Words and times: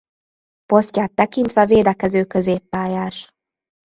Posztját 0.65 1.13
tekintve 1.13 1.65
védekező 1.65 2.23
középpályás. 2.25 3.31